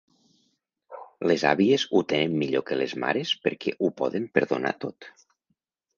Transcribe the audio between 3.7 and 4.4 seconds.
ho poden